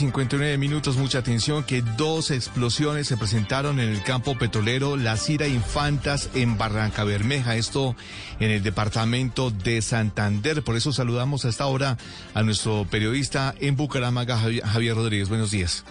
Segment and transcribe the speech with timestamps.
[0.00, 5.46] 59 minutos, mucha atención, que dos explosiones se presentaron en el campo petrolero La Cira
[5.46, 7.94] Infantas en Barranca Bermeja, esto
[8.38, 10.62] en el departamento de Santander.
[10.62, 11.98] Por eso saludamos a esta hora
[12.32, 15.28] a nuestro periodista en Bucaramanga, Javier Rodríguez.
[15.28, 15.84] Buenos días.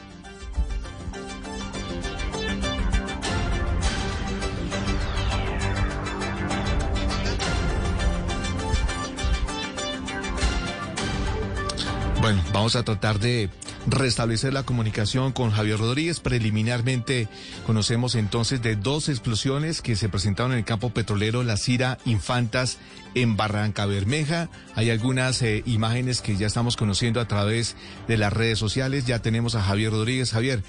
[12.22, 13.50] Bueno, vamos a tratar de
[13.92, 16.20] restablecer la comunicación con Javier Rodríguez.
[16.20, 17.28] Preliminarmente
[17.66, 22.78] conocemos entonces de dos explosiones que se presentaron en el campo petrolero La Cira Infantas
[23.16, 24.50] en Barranca Bermeja.
[24.76, 27.76] Hay algunas eh, imágenes que ya estamos conociendo a través
[28.08, 29.06] de las redes sociales.
[29.06, 30.32] Ya tenemos a Javier Rodríguez.
[30.32, 30.64] Javier.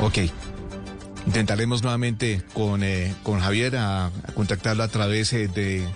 [0.00, 0.18] Ok.
[1.26, 5.86] Intentaremos nuevamente con, eh, con Javier a, contactarlo a través eh, de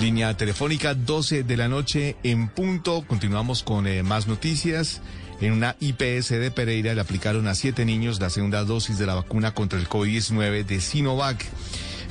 [0.00, 3.04] Línea telefónica 12 de la noche en punto.
[3.04, 5.00] Continuamos con eh, más noticias.
[5.40, 9.14] En una IPS de Pereira le aplicaron a siete niños la segunda dosis de la
[9.14, 11.44] vacuna contra el COVID-19 de Sinovac.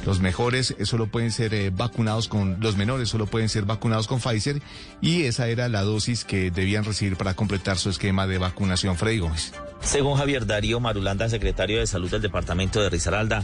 [0.06, 4.20] Los mejores solo pueden ser eh, vacunados con, los menores solo pueden ser vacunados con
[4.20, 4.62] Pfizer
[5.02, 8.98] y esa era la dosis que debían recibir para completar su esquema de vacunación.
[8.98, 9.54] Freddy Gómez.
[9.82, 13.44] Según Javier Darío Marulanda, secretario de Salud del Departamento de Risaralda,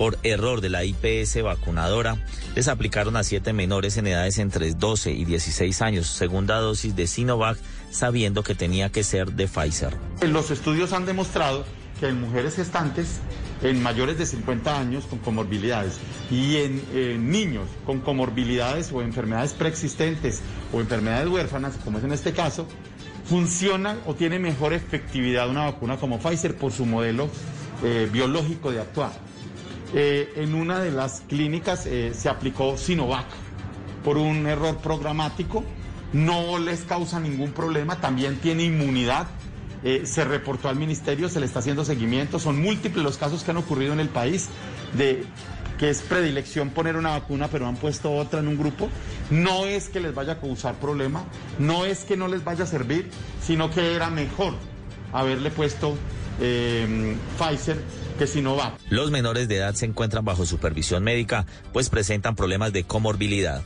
[0.00, 2.16] por error de la IPS vacunadora,
[2.54, 7.06] les aplicaron a siete menores en edades entre 12 y 16 años segunda dosis de
[7.06, 7.58] Sinovac,
[7.90, 9.92] sabiendo que tenía que ser de Pfizer.
[10.22, 11.66] Los estudios han demostrado
[12.00, 13.20] que en mujeres gestantes,
[13.62, 15.98] en mayores de 50 años con comorbilidades
[16.30, 20.40] y en niños con comorbilidades o enfermedades preexistentes
[20.72, 22.66] o enfermedades huérfanas, como es en este caso,
[23.26, 27.28] funciona o tiene mejor efectividad una vacuna como Pfizer por su modelo
[27.84, 29.29] eh, biológico de actuar.
[29.92, 33.26] Eh, en una de las clínicas eh, se aplicó Sinovac
[34.04, 35.64] por un error programático,
[36.12, 39.26] no les causa ningún problema, también tiene inmunidad,
[39.82, 43.50] eh, se reportó al ministerio, se le está haciendo seguimiento, son múltiples los casos que
[43.50, 44.48] han ocurrido en el país
[44.96, 45.24] de
[45.78, 48.88] que es predilección poner una vacuna, pero han puesto otra en un grupo,
[49.30, 51.24] no es que les vaya a causar problema,
[51.58, 53.10] no es que no les vaya a servir,
[53.42, 54.54] sino que era mejor
[55.12, 55.96] haberle puesto
[56.38, 57.82] Pfizer
[58.90, 63.62] los menores de edad se encuentran bajo supervisión médica, pues presentan problemas de comorbilidad.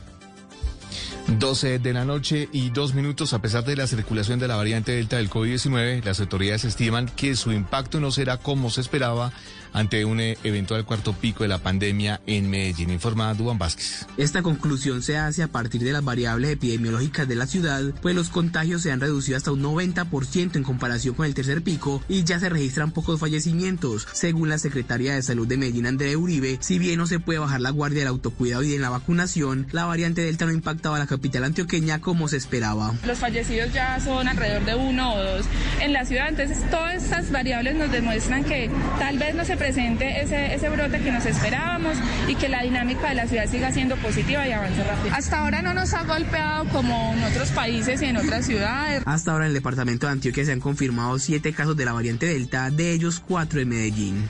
[1.27, 4.91] 12 de la noche y dos minutos, a pesar de la circulación de la variante
[4.91, 9.33] Delta del COVID-19, las autoridades estiman que su impacto no será como se esperaba
[9.75, 14.07] ante un eh, eventual cuarto pico de la pandemia en Medellín, informa Duan Vázquez.
[14.17, 18.29] Esta conclusión se hace a partir de las variables epidemiológicas de la ciudad, pues los
[18.29, 22.39] contagios se han reducido hasta un 90% en comparación con el tercer pico y ya
[22.39, 24.07] se registran pocos fallecimientos.
[24.13, 27.59] Según la Secretaría de Salud de Medellín, Andrea Uribe, si bien no se puede bajar
[27.59, 31.07] la guardia del autocuidado y de la vacunación, la variante Delta no impactaba a la
[31.07, 32.93] capital antioqueña como se esperaba.
[33.05, 35.45] Los fallecidos ya son alrededor de uno o dos
[35.81, 38.69] en la ciudad, entonces todas estas variables nos demuestran que
[38.99, 43.09] tal vez no se presente ese, ese brote que nos esperábamos y que la dinámica
[43.09, 45.15] de la ciudad siga siendo positiva y avance rápido.
[45.15, 49.01] Hasta ahora no nos ha golpeado como en otros países y en otras ciudades.
[49.07, 52.27] Hasta ahora en el departamento de Antioquia se han confirmado siete casos de la variante
[52.27, 54.29] Delta, de ellos cuatro en Medellín.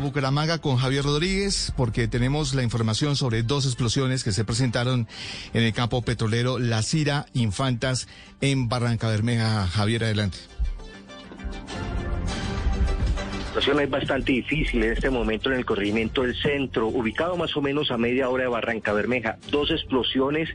[0.00, 5.06] Bucaramanga con Javier Rodríguez porque tenemos la información sobre dos explosiones que se presentaron
[5.54, 8.08] en el campo petrolero La Cira Infantas
[8.40, 9.66] en Barranca Bermeja.
[9.66, 10.38] Javier, adelante
[13.50, 17.60] situación es bastante difícil en este momento en el corregimiento del centro, ubicado más o
[17.60, 19.38] menos a media hora de Barranca Bermeja.
[19.50, 20.48] Dos explosiones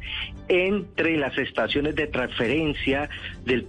[0.47, 3.09] entre las estaciones de transferencia
[3.45, 3.67] del,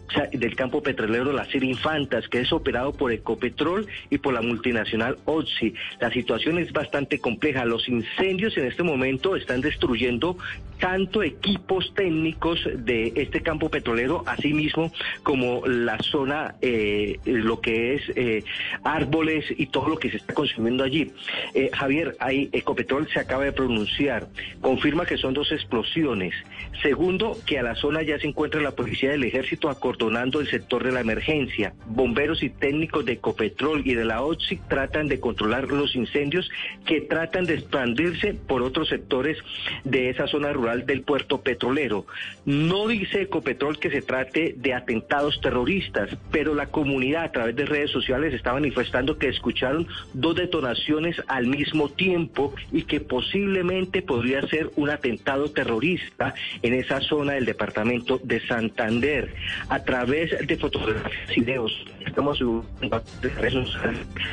[0.57, 5.75] campo petrolero Las Infantas, que es operado por Ecopetrol y por la multinacional Oxy.
[6.01, 7.65] La situación es bastante compleja.
[7.65, 10.37] Los incendios en este momento están destruyendo
[10.79, 17.95] tanto equipos técnicos de este campo petrolero, así mismo como la zona, eh, lo que
[17.95, 18.45] es eh,
[18.85, 21.13] árboles y todo lo que se está consumiendo allí.
[21.55, 24.29] Eh, Javier, ahí Ecopetrol se acaba de pronunciar,
[24.61, 26.35] confirma que son dos explosiones.
[26.83, 30.85] Segundo, que a la zona ya se encuentra la policía del ejército acordonando el sector
[30.85, 31.73] de la emergencia.
[31.87, 36.51] Bomberos y técnicos de Ecopetrol y de la OXI tratan de controlar los incendios
[36.85, 39.39] que tratan de expandirse por otros sectores
[39.85, 42.07] de esa zona rural del puerto petrolero.
[42.45, 47.65] No dice Ecopetrol que se trate de atentados terroristas, pero la comunidad a través de
[47.65, 54.47] redes sociales está manifestando que escucharon dos detonaciones al mismo tiempo y que posiblemente podría
[54.49, 56.35] ser un atentado terrorista
[56.67, 59.33] en esa zona del departamento de Santander.
[59.69, 62.41] A través de fotografías y videos, estamos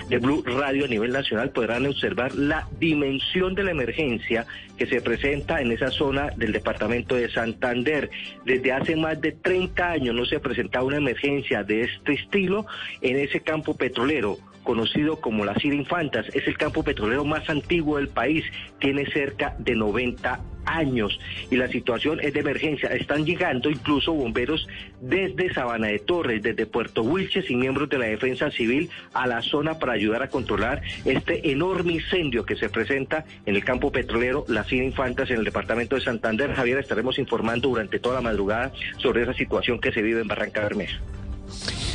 [0.09, 4.47] de Blue Radio a nivel nacional, podrán observar la dimensión de la emergencia
[4.77, 8.09] que se presenta en esa zona del departamento de Santander.
[8.45, 12.65] Desde hace más de 30 años no se ha presentado una emergencia de este estilo
[13.01, 16.27] en ese campo petrolero conocido como las Cira Infantas.
[16.33, 18.45] Es el campo petrolero más antiguo del país,
[18.79, 21.19] tiene cerca de 90 años
[21.49, 22.89] y la situación es de emergencia.
[22.89, 24.67] Están llegando incluso bomberos
[25.01, 29.41] desde Sabana de Torres, desde Puerto Wilches y miembros de la Defensa Civil a la
[29.41, 34.45] zona para ayudar a controlar este enorme incendio que se presenta en el campo petrolero
[34.47, 36.53] Las Cira Infantas en el departamento de Santander.
[36.53, 40.61] Javier, estaremos informando durante toda la madrugada sobre esa situación que se vive en Barranca
[40.61, 40.99] Bermeja.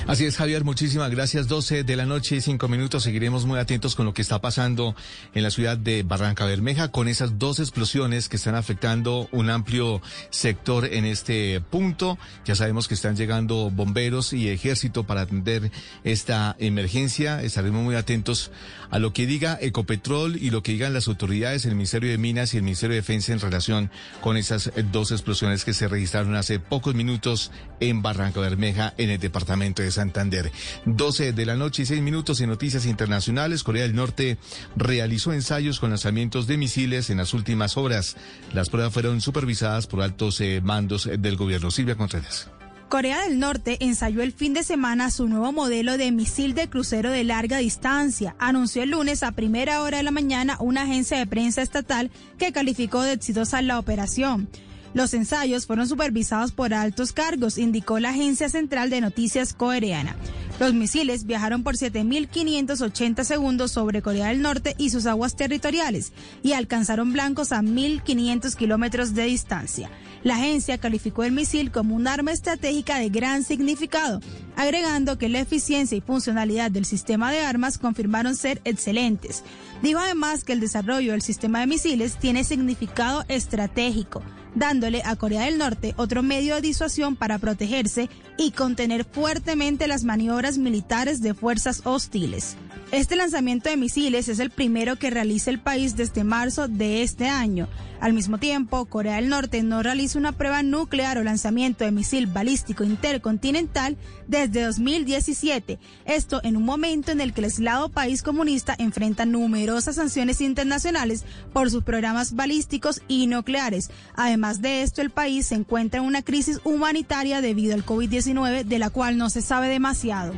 [0.09, 1.49] Así es, Javier, muchísimas gracias.
[1.49, 3.03] 12 de la noche y 5 minutos.
[3.03, 4.97] Seguiremos muy atentos con lo que está pasando
[5.35, 10.01] en la ciudad de Barranca Bermeja, con esas dos explosiones que están afectando un amplio
[10.31, 12.17] sector en este punto.
[12.47, 15.71] Ya sabemos que están llegando bomberos y ejército para atender
[16.05, 17.43] esta emergencia.
[17.43, 18.51] Estaremos muy atentos
[18.91, 22.55] a lo que diga Ecopetrol y lo que digan las autoridades, el Ministerio de Minas
[22.55, 23.91] y el Ministerio de Defensa en relación
[24.21, 27.51] con esas dos explosiones que se registraron hace pocos minutos
[27.81, 30.51] en Barranca Bermeja, en el departamento de Santander.
[30.87, 33.63] 12 de la noche y 6 minutos en noticias internacionales.
[33.63, 34.39] Corea del Norte
[34.77, 38.17] realizó ensayos con lanzamientos de misiles en las últimas horas.
[38.53, 41.71] Las pruebas fueron supervisadas por altos eh, mandos del gobierno.
[41.71, 42.51] Silvia Contreras.
[42.89, 47.11] Corea del Norte ensayó el fin de semana su nuevo modelo de misil de crucero
[47.11, 48.35] de larga distancia.
[48.39, 52.51] Anunció el lunes a primera hora de la mañana una agencia de prensa estatal que
[52.51, 54.49] calificó de exitosa la operación.
[54.95, 60.17] Los ensayos fueron supervisados por altos cargos, indicó la Agencia Central de Noticias Coreana.
[60.59, 66.13] Los misiles viajaron por 7.580 segundos sobre Corea del Norte y sus aguas territoriales
[66.43, 69.91] y alcanzaron blancos a 1.500 kilómetros de distancia.
[70.23, 74.21] La agencia calificó el misil como un arma estratégica de gran significado,
[74.57, 79.45] agregando que la eficiencia y funcionalidad del sistema de armas confirmaron ser excelentes.
[79.83, 84.23] Dijo además que el desarrollo del sistema de misiles tiene significado estratégico
[84.55, 90.05] dándole a Corea del Norte otro medio de disuasión para protegerse y contener fuertemente las
[90.05, 92.57] maniobras militares de fuerzas hostiles.
[92.91, 97.29] Este lanzamiento de misiles es el primero que realiza el país desde marzo de este
[97.29, 97.69] año.
[98.01, 102.27] Al mismo tiempo, Corea del Norte no realiza una prueba nuclear o lanzamiento de misil
[102.27, 103.97] balístico intercontinental
[104.29, 105.79] desde 2017.
[106.05, 111.25] Esto en un momento en el que el aislado país comunista enfrenta numerosas sanciones internacionales
[111.53, 113.91] por sus programas balísticos y nucleares.
[114.15, 118.79] Además de esto, el país se encuentra en una crisis humanitaria debido al COVID-19 de
[118.79, 120.35] la cual no se sabe demasiado.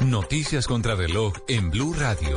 [0.00, 2.36] Noticias contra reloj en Blue Radio.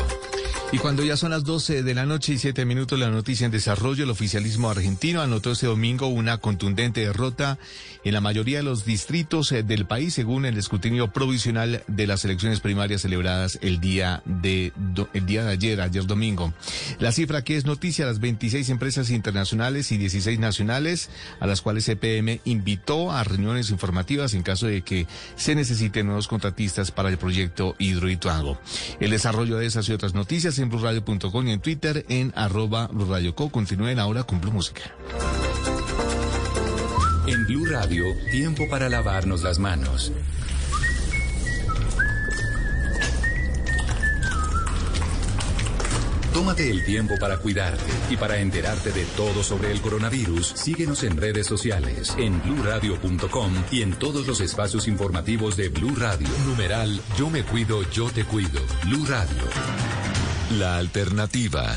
[0.70, 3.52] Y cuando ya son las 12 de la noche y 7 minutos, la noticia en
[3.52, 7.58] desarrollo, el oficialismo argentino anotó este domingo una contundente derrota
[8.04, 12.26] en la mayoría de los distritos eh, del país, según el escrutinio provisional de las
[12.26, 14.74] elecciones primarias celebradas el día de,
[15.14, 16.54] el día de ayer, ayer domingo.
[17.00, 21.10] La cifra que es noticia, las 26 empresas internacionales y 16 nacionales,
[21.40, 26.28] a las cuales EPM invitó a reuniones informativas en caso de que se necesiten nuevos
[26.28, 28.60] contratistas para el proyecto Hidroituango.
[29.00, 33.50] El desarrollo de esas y otras noticias en blurradio.com y en Twitter en arroba blurradioco.
[33.50, 34.82] Continúen ahora con Blue Música.
[37.28, 40.12] En Blue Radio, tiempo para lavarnos las manos.
[46.38, 50.54] Tómate el tiempo para cuidarte y para enterarte de todo sobre el coronavirus.
[50.56, 56.28] Síguenos en redes sociales, en bluradio.com y en todos los espacios informativos de Blue Radio.
[56.46, 58.62] Numeral Yo me cuido, yo te cuido.
[58.86, 60.17] Blue Radio.
[60.52, 61.76] La alternativa.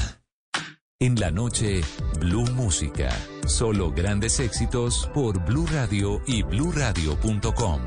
[1.01, 1.81] En la noche,
[2.21, 3.11] Blue Música.
[3.45, 7.81] Solo grandes éxitos por Blue Radio y bluradio.com.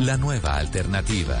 [0.00, 1.40] La nueva alternativa.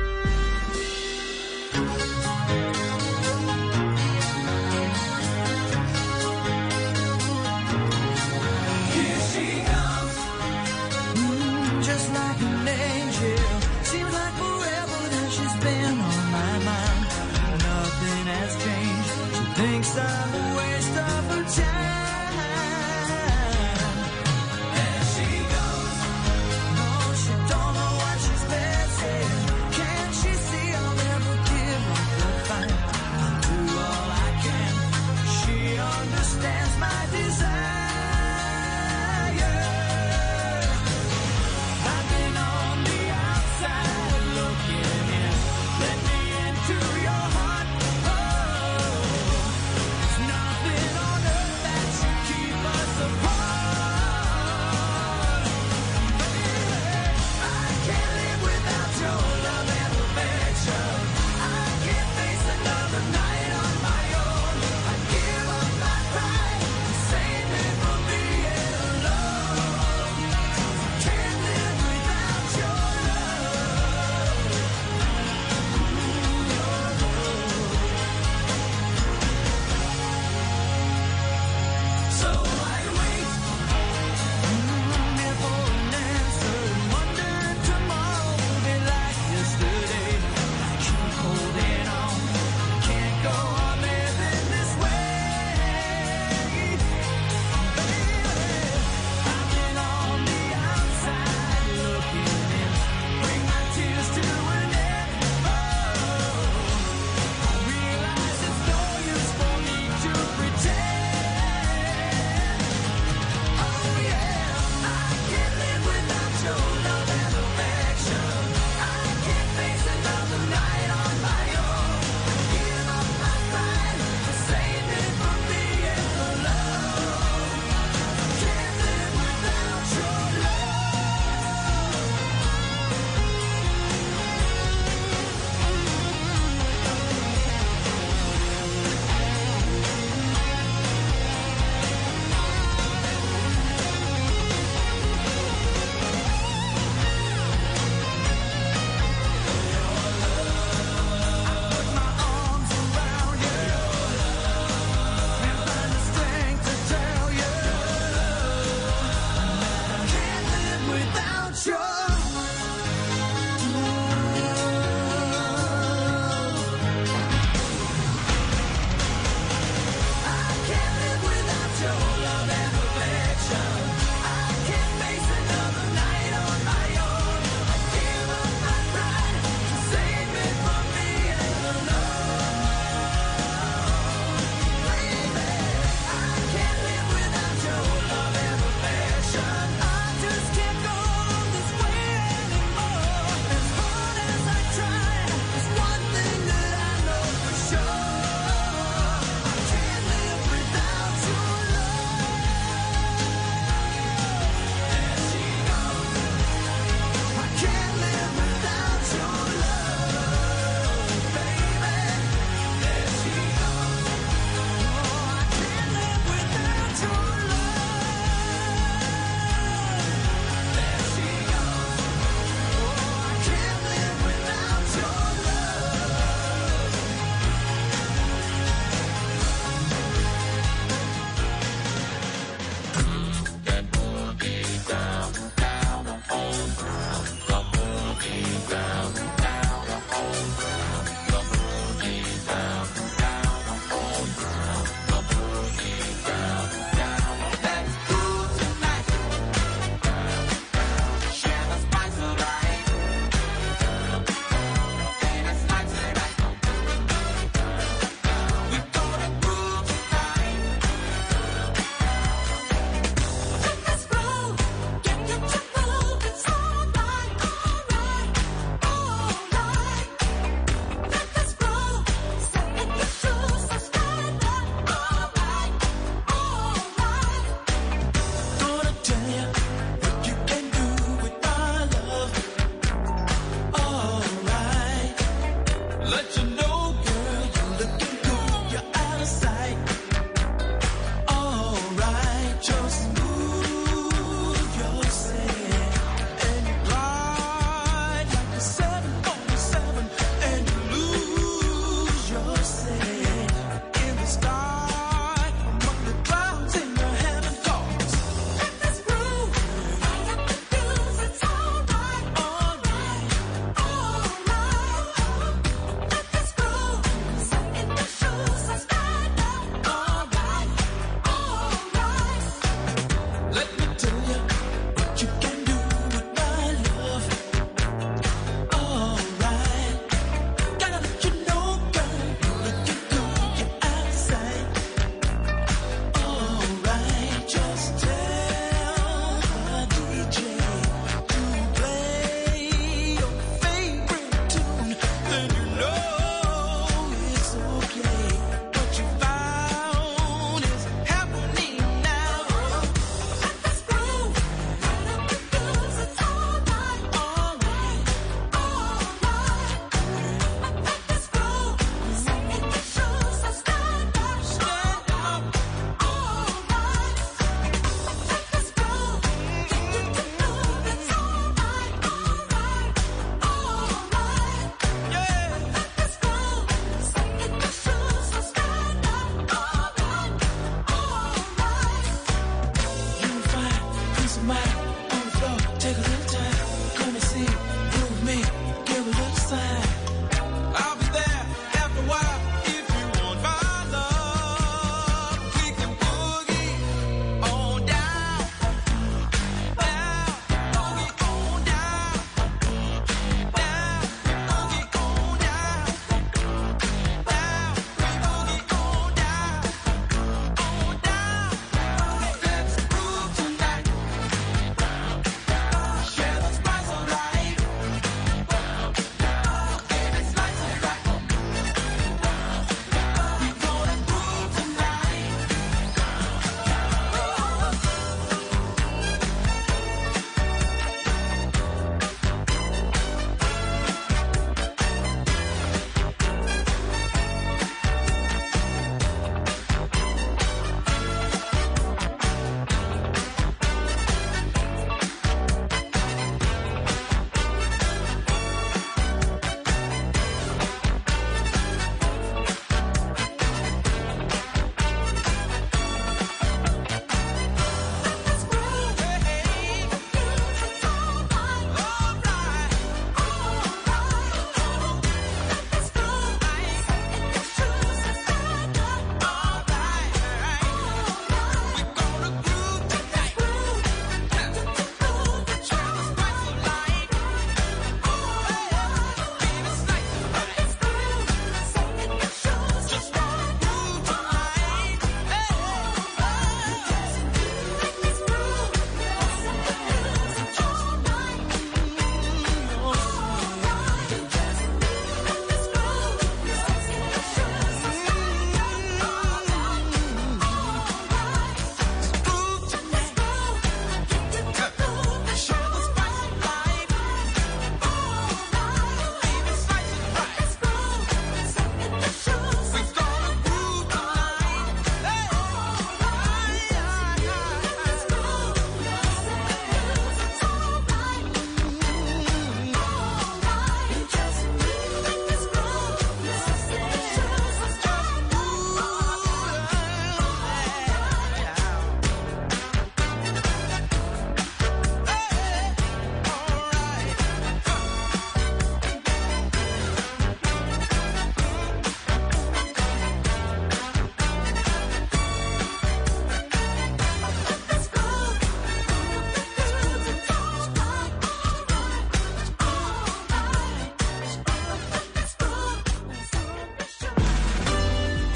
[19.61, 21.80] thinks I'm a waste of a time.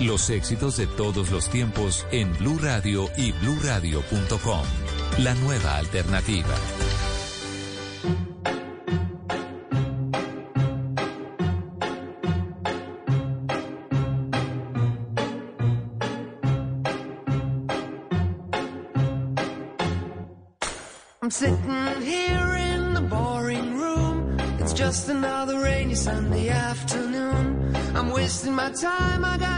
[0.00, 4.64] Los éxitos de todos los tiempos en Blue Radio y bluradio.com.
[5.18, 6.54] La nueva alternativa.
[21.28, 24.40] I'm sitting here in the boring room.
[24.60, 27.76] It's just another rainy Sunday afternoon.
[27.94, 29.57] I'm wasting my time, I got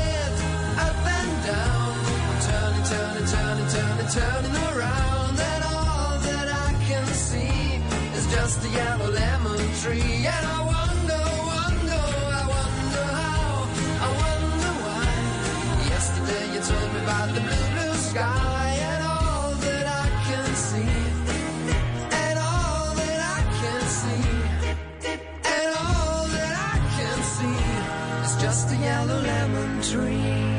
[4.11, 7.79] turning around, and all that I can see
[8.17, 10.27] is just a yellow lemon tree.
[10.35, 11.23] And I wonder,
[11.55, 12.03] wonder,
[12.39, 13.47] I wonder how,
[14.05, 15.07] I wonder why.
[15.95, 20.95] Yesterday you told me about the blue, blue sky, and all that I can see.
[22.23, 24.27] And all that I can see,
[25.55, 27.59] and all that I can see
[28.25, 30.50] is just a yellow lemon tree.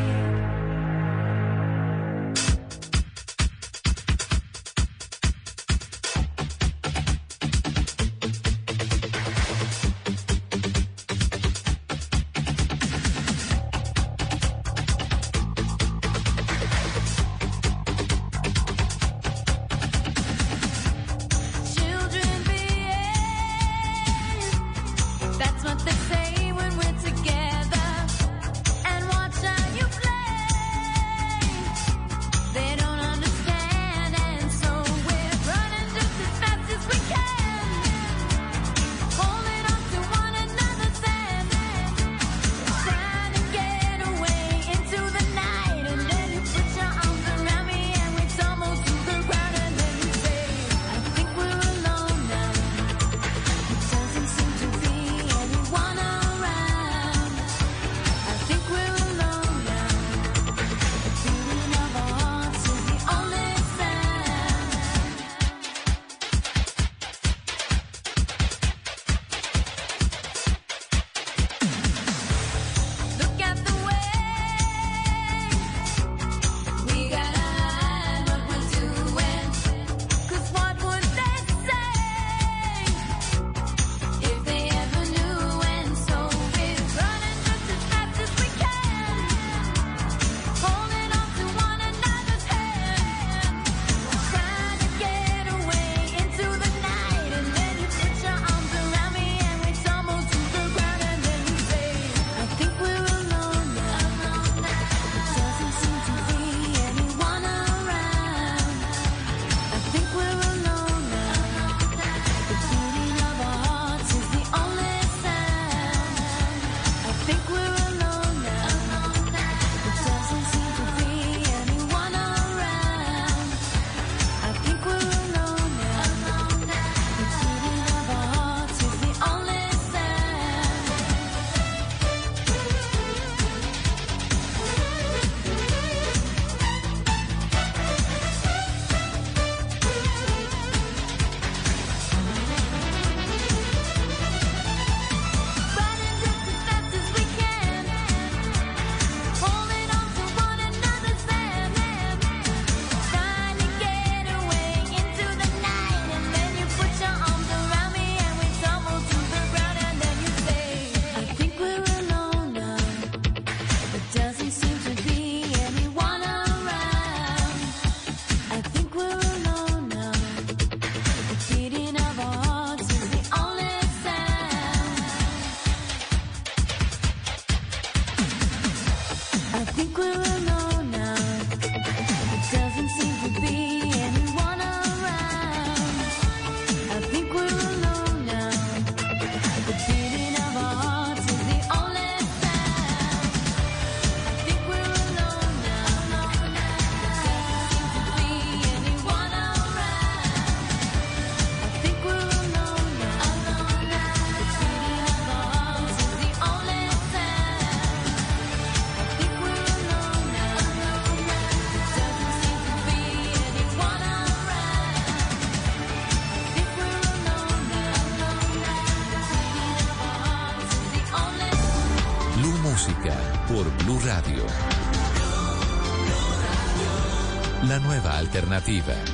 [228.53, 229.12] alternativa.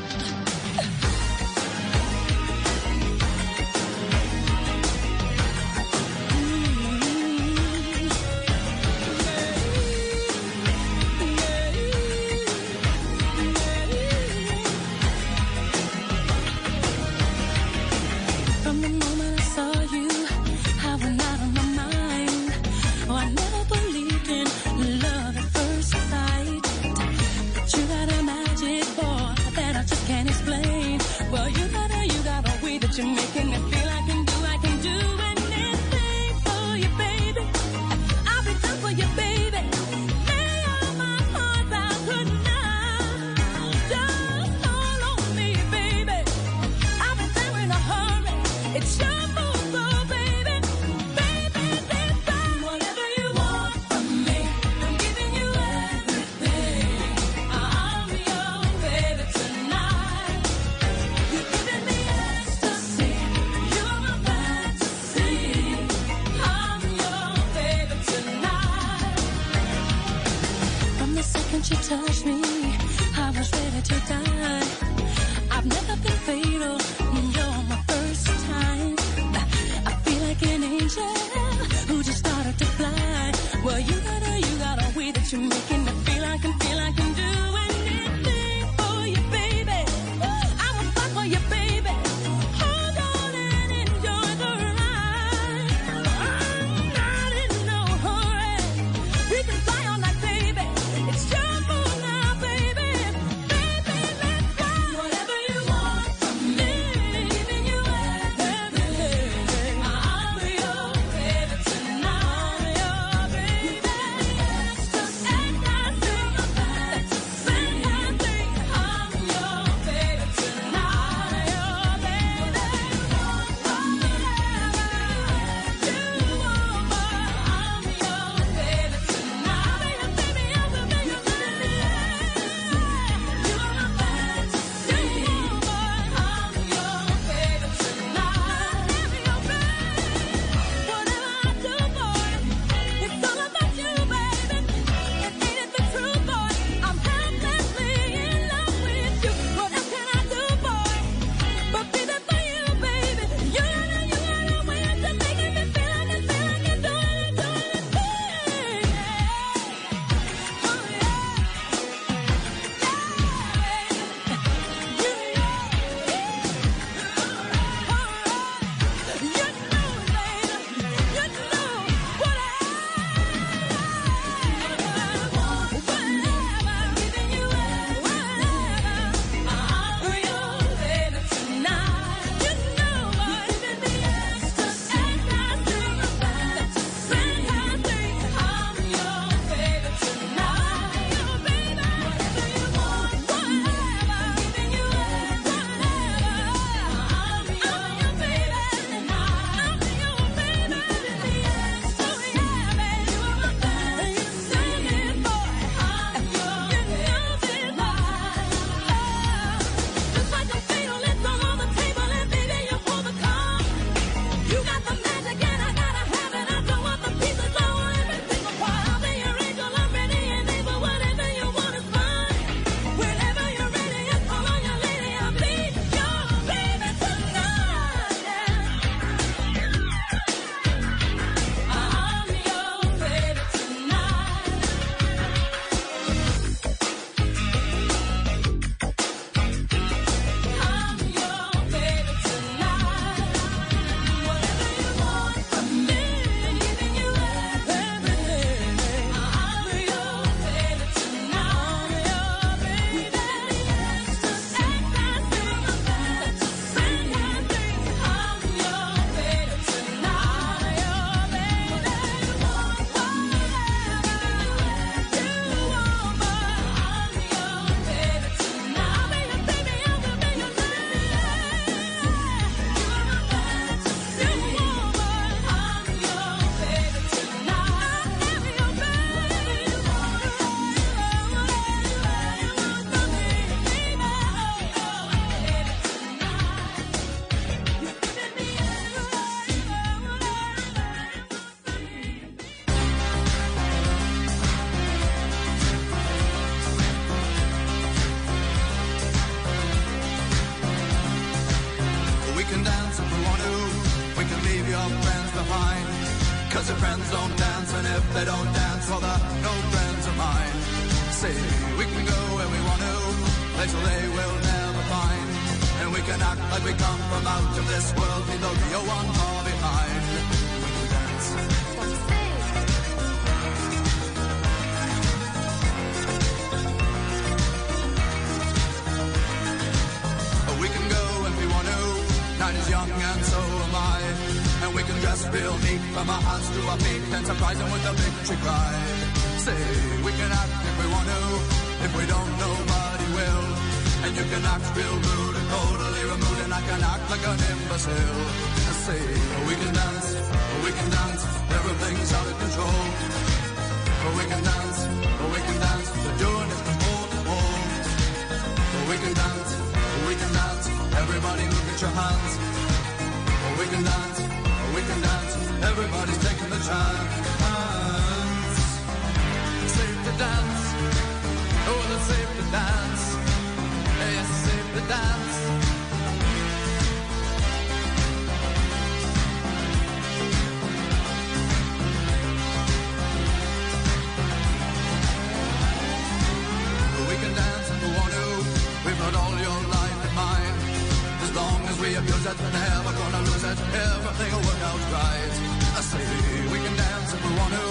[392.29, 393.59] As we abuse it, we're gonna lose it.
[393.89, 395.35] Everything will work out right.
[395.79, 396.05] I say
[396.53, 397.67] we can dance if we want to.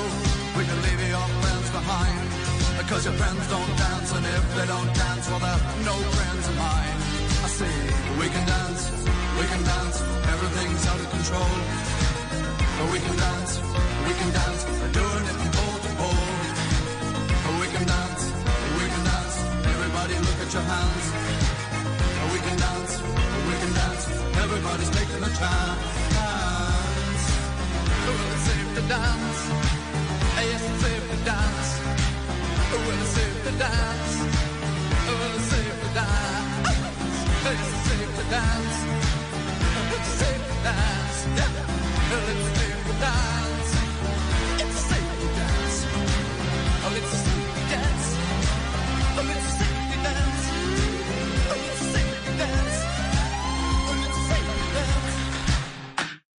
[0.57, 2.25] We can leave your friends behind.
[2.81, 6.55] Because your friends don't dance, and if they don't dance, well, they're no friends of
[6.57, 6.97] mine.
[7.45, 7.75] I say
[8.21, 8.83] we can dance,
[9.37, 9.97] we can dance.
[10.33, 11.53] Everything's out of control.
[12.77, 13.51] But we can dance,
[14.07, 14.61] we can dance.
[14.81, 16.25] We're doing it from pole to pole.
[17.61, 18.23] We can dance,
[18.77, 19.35] we can dance.
[19.73, 21.05] Everybody look at your hands.
[22.33, 23.26] We can dance.
[24.43, 25.83] Everybody's taking a chance.
[28.05, 29.41] Well, it's safe to dance.
[30.37, 31.69] Yes, it's safe to dance.
[32.71, 34.13] Well, it's safe to dance.
[35.07, 36.69] Well, it's safe to dance.
[37.43, 38.77] Yes, it's safe to dance.
[39.95, 40.96] It's safe to dance.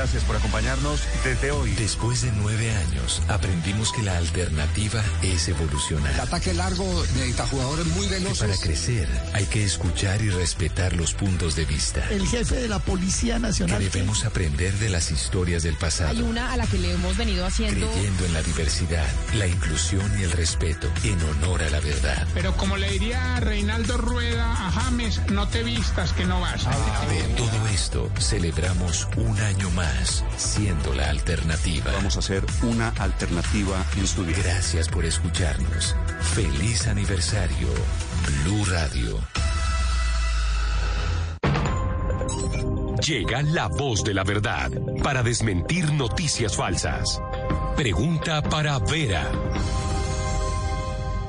[0.00, 1.72] Gracias por acompañarnos desde hoy.
[1.72, 6.14] Después de nueve años, aprendimos que la alternativa es evolucionar.
[6.14, 8.38] El ataque largo necesita jugadores muy veloces.
[8.38, 12.02] Para crecer, hay que escuchar y respetar los puntos de vista.
[12.08, 13.78] El jefe de la Policía Que Nacional.
[13.78, 16.12] debemos aprender de las historias del pasado.
[16.12, 17.86] Hay una a la que le hemos venido haciendo.
[17.90, 22.26] Creyendo en la diversidad, la inclusión y el respeto, en honor a la verdad.
[22.32, 26.64] Pero como le diría Reinaldo Rueda a James, no te vistas que no vas.
[26.64, 29.89] Por todo esto, celebramos un año más
[30.36, 31.92] siendo la alternativa.
[31.92, 34.38] Vamos a hacer una alternativa en su vida.
[34.42, 35.96] Gracias por escucharnos.
[36.34, 37.68] Feliz aniversario,
[38.44, 39.18] Blue Radio.
[43.06, 44.70] Llega la voz de la verdad
[45.02, 47.20] para desmentir noticias falsas.
[47.76, 49.30] Pregunta para Vera.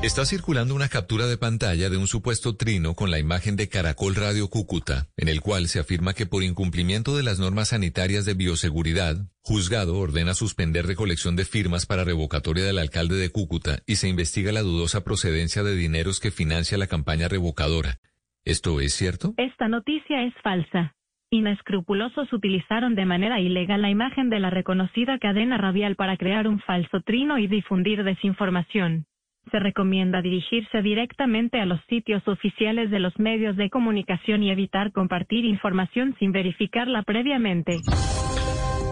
[0.03, 4.15] Está circulando una captura de pantalla de un supuesto trino con la imagen de Caracol
[4.15, 8.33] Radio Cúcuta, en el cual se afirma que por incumplimiento de las normas sanitarias de
[8.33, 14.09] bioseguridad, juzgado ordena suspender recolección de firmas para revocatoria del alcalde de Cúcuta y se
[14.09, 17.99] investiga la dudosa procedencia de dineros que financia la campaña revocadora.
[18.43, 19.35] ¿Esto es cierto?
[19.37, 20.95] Esta noticia es falsa.
[21.29, 26.59] Inescrupulosos utilizaron de manera ilegal la imagen de la reconocida cadena radial para crear un
[26.59, 29.05] falso trino y difundir desinformación.
[29.49, 34.91] Se recomienda dirigirse directamente a los sitios oficiales de los medios de comunicación y evitar
[34.91, 37.79] compartir información sin verificarla previamente.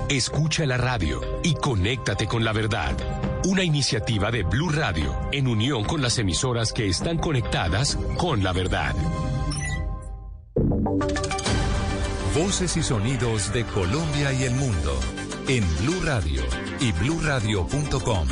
[0.09, 2.97] Escucha la radio y conéctate con la verdad.
[3.45, 8.51] Una iniciativa de Blue Radio en unión con las emisoras que están conectadas con la
[8.51, 8.95] verdad.
[12.35, 15.18] Voces y sonidos de Colombia y el mundo
[15.49, 16.41] en Blue Radio
[16.79, 18.27] y bluradio.com.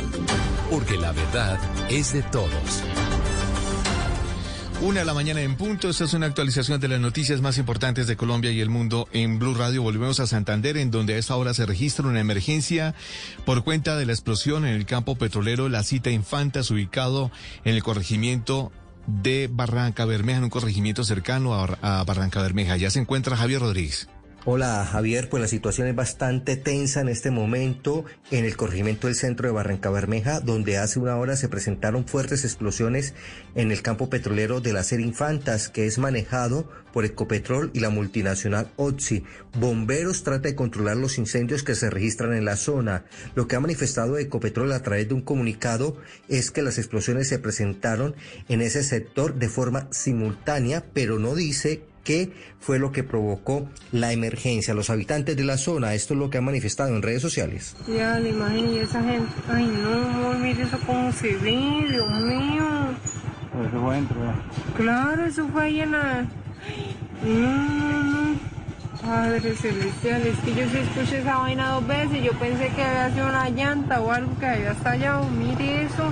[0.70, 1.58] Porque la verdad
[1.90, 2.82] es de todos.
[4.80, 5.88] Una a la mañana en punto.
[5.90, 9.40] Esta es una actualización de las noticias más importantes de Colombia y el mundo en
[9.40, 9.82] Blue Radio.
[9.82, 12.94] Volvemos a Santander, en donde a esta hora se registra una emergencia
[13.44, 17.32] por cuenta de la explosión en el campo petrolero La Cita Infantas, ubicado
[17.64, 18.70] en el corregimiento
[19.08, 22.76] de Barranca Bermeja, en un corregimiento cercano a, Bar- a Barranca Bermeja.
[22.76, 24.08] Ya se encuentra Javier Rodríguez.
[24.44, 29.16] Hola Javier, pues la situación es bastante tensa en este momento en el corregimiento del
[29.16, 33.14] centro de Barranca Bermeja, donde hace una hora se presentaron fuertes explosiones
[33.56, 37.90] en el campo petrolero de la Ser Infantas, que es manejado por Ecopetrol y la
[37.90, 39.24] multinacional Oxy.
[39.58, 43.04] Bomberos trata de controlar los incendios que se registran en la zona.
[43.34, 45.96] Lo que ha manifestado Ecopetrol a través de un comunicado
[46.28, 48.14] es que las explosiones se presentaron
[48.48, 54.14] en ese sector de forma simultánea, pero no dice qué fue lo que provocó la
[54.14, 54.72] emergencia.
[54.72, 57.76] Los habitantes de la zona, esto es lo que han manifestado en redes sociales.
[57.86, 59.28] Ya la imagen y esa gente.
[59.46, 62.64] Ay, no, amor, mire eso cómo se ve, Dios mío.
[63.60, 64.16] Eso fue dentro,
[64.74, 66.22] Claro, eso fue ahí en la.
[67.22, 68.38] No, no, no.
[69.04, 72.24] Padre celestial, es que yo sí escuché esa vaina dos veces.
[72.24, 75.28] Yo pensé que había sido una llanta o algo que había estallado.
[75.28, 76.10] Mire eso.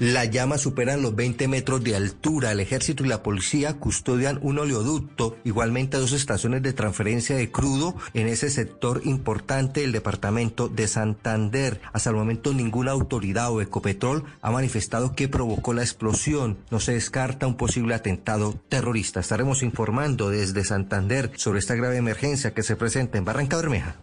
[0.00, 2.52] Las llamas superan los 20 metros de altura.
[2.52, 7.96] El ejército y la policía custodian un oleoducto, igualmente dos estaciones de transferencia de crudo
[8.14, 11.80] en ese sector importante del departamento de Santander.
[11.92, 16.58] Hasta el momento ninguna autoridad o Ecopetrol ha manifestado que provocó la explosión.
[16.70, 19.20] No se descarta un posible atentado terrorista.
[19.20, 23.96] Estaremos informando desde Santander sobre esta grave emergencia que se presenta en Barranca Bermeja.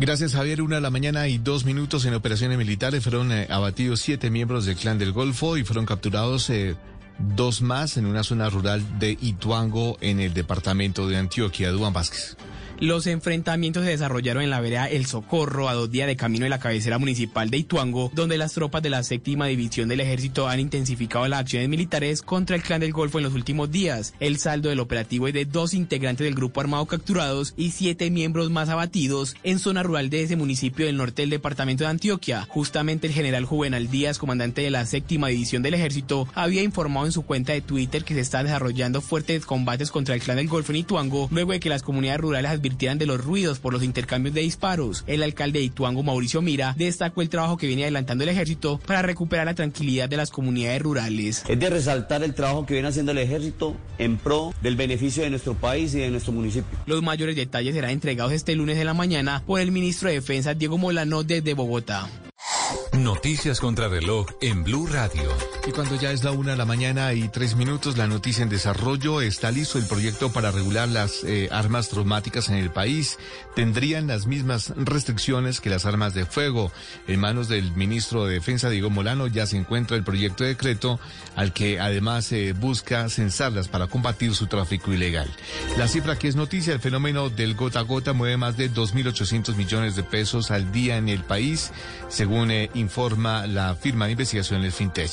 [0.00, 0.62] Gracias, Javier.
[0.62, 4.64] Una de la mañana y dos minutos en operaciones militares fueron eh, abatidos siete miembros
[4.64, 6.74] del clan del Golfo y fueron capturados eh,
[7.20, 11.70] dos más en una zona rural de Ituango en el departamento de Antioquia.
[11.70, 12.36] Duan Vázquez.
[12.80, 16.48] Los enfrentamientos se desarrollaron en la vereda El Socorro, a dos días de camino de
[16.48, 20.60] la cabecera municipal de Ituango, donde las tropas de la séptima división del ejército han
[20.60, 24.14] intensificado las acciones militares contra el clan del Golfo en los últimos días.
[24.18, 28.48] El saldo del operativo es de dos integrantes del grupo armado capturados y siete miembros
[28.48, 32.46] más abatidos en zona rural de ese municipio del norte del departamento de Antioquia.
[32.48, 37.09] Justamente el general Juvenal Díaz, comandante de la séptima división del ejército, había informado en
[37.12, 40.72] su cuenta de Twitter que se están desarrollando fuertes combates contra el clan del Golfo
[40.72, 44.34] en Ituango, luego de que las comunidades rurales advirtieran de los ruidos por los intercambios
[44.34, 45.04] de disparos.
[45.06, 49.02] El alcalde de Ituango, Mauricio Mira, destacó el trabajo que viene adelantando el ejército para
[49.02, 51.44] recuperar la tranquilidad de las comunidades rurales.
[51.48, 55.30] Es de resaltar el trabajo que viene haciendo el ejército en pro del beneficio de
[55.30, 56.78] nuestro país y de nuestro municipio.
[56.86, 60.54] Los mayores detalles serán entregados este lunes de la mañana por el ministro de Defensa,
[60.54, 62.08] Diego Molano, desde Bogotá.
[62.92, 65.30] Noticias contra reloj en Blue Radio.
[65.66, 68.48] Y cuando ya es la una de la mañana y tres minutos, la noticia en
[68.48, 73.16] desarrollo está listo el proyecto para regular las eh, armas traumáticas en el país.
[73.54, 76.72] Tendrían las mismas restricciones que las armas de fuego.
[77.06, 80.98] En manos del ministro de Defensa, Diego Molano, ya se encuentra el proyecto de decreto
[81.36, 85.30] al que además se busca censarlas para combatir su tráfico ilegal.
[85.78, 89.54] La cifra que es noticia, el fenómeno del gota a gota mueve más de 2.800
[89.54, 91.70] millones de pesos al día en el país,
[92.08, 95.12] según eh, informa la firma de investigación el FinTech.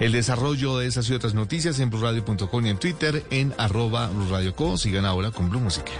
[0.00, 4.78] El desarrollo de esas y otras noticias en blurradio.com y en Twitter en arroba blurradioco.
[4.78, 5.92] Sigan ahora con Blue Música.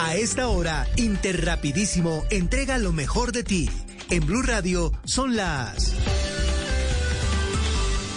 [0.00, 3.70] A esta hora, Interrapidísimo entrega lo mejor de ti.
[4.10, 5.94] En Blue Radio son las...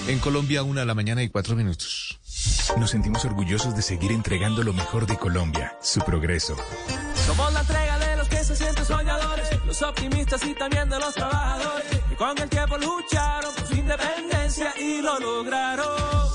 [0.07, 2.19] En Colombia, una de la mañana y cuatro minutos.
[2.77, 6.55] Nos sentimos orgullosos de seguir entregando lo mejor de Colombia, su progreso.
[7.27, 7.63] Somos la
[9.69, 14.73] los optimistas y también de los trabajadores, que con el tiempo lucharon por su independencia
[14.79, 16.29] y lo lograron.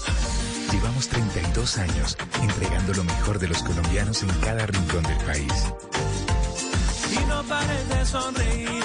[0.70, 5.53] Llevamos 32 años entregando lo mejor de los colombianos en cada rincón del país.
[7.11, 8.82] Y no pares de sonreír,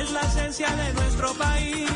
[0.00, 1.90] es la esencia de nuestro país.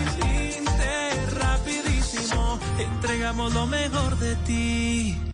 [0.58, 5.33] Inter rapidísimo, entregamos lo mejor de ti.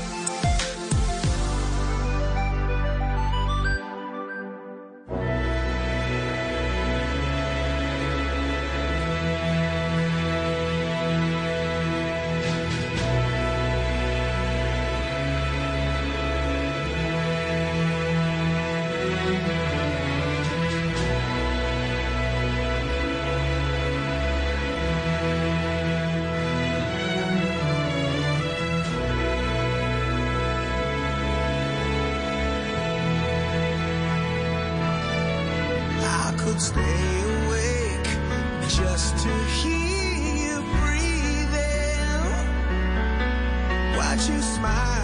[44.29, 45.00] you smile.